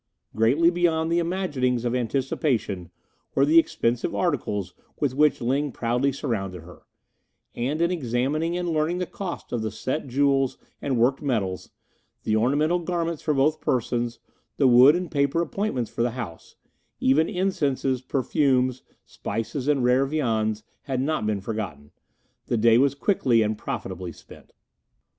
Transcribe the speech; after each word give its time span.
Greatly 0.35 0.71
beyond 0.71 1.11
the 1.11 1.19
imaginings 1.19 1.85
of 1.85 1.93
anticipation 1.93 2.89
were 3.35 3.45
the 3.45 3.59
expensive 3.59 4.15
articles 4.15 4.73
with 4.99 5.13
which 5.13 5.41
Ling 5.41 5.71
proudly 5.71 6.11
surrounded 6.11 6.63
her; 6.63 6.87
and 7.53 7.83
in 7.83 7.91
examining 7.91 8.57
and 8.57 8.69
learning 8.69 8.97
the 8.97 9.05
cost 9.05 9.51
of 9.51 9.61
the 9.61 9.69
set 9.69 10.07
jewels 10.07 10.57
and 10.81 10.97
worked 10.97 11.21
metals, 11.21 11.69
the 12.23 12.35
ornamental 12.35 12.79
garments 12.79 13.21
for 13.21 13.35
both 13.35 13.61
persons, 13.61 14.17
the 14.57 14.67
wood 14.67 14.95
and 14.95 15.11
paper 15.11 15.39
appointments 15.39 15.91
for 15.91 16.01
the 16.01 16.09
house 16.09 16.55
even 16.99 17.29
incenses, 17.29 18.01
perfumes, 18.01 18.81
spices 19.05 19.67
and 19.67 19.83
rare 19.83 20.07
viands 20.07 20.63
had 20.81 20.99
not 20.99 21.27
been 21.27 21.41
forgotten 21.41 21.91
the 22.47 22.57
day 22.57 22.79
was 22.79 22.95
quickly 22.95 23.43
and 23.43 23.55
profitably 23.55 24.11
spent. 24.11 24.51